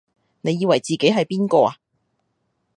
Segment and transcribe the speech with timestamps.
[0.41, 1.77] 你以為自己係邊個啊？